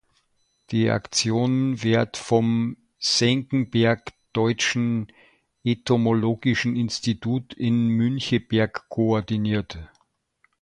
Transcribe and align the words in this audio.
Die 0.71 0.89
Aktion 0.89 1.83
wird 1.83 2.17
vom 2.17 2.75
Senckenberg 2.97 4.13
Deutschen 4.33 5.11
Entomologischen 5.63 6.75
Institut 6.75 7.53
in 7.53 7.87
Müncheberg 7.89 8.89
koordiniert. 8.89 9.77